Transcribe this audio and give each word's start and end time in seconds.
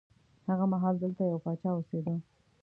هغه 0.49 0.65
مهال 0.73 0.95
دلته 1.03 1.21
یو 1.23 1.39
پاچا 1.45 1.69
اوسېده. 1.75 2.13